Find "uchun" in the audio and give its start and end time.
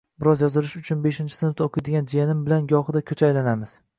0.79-1.03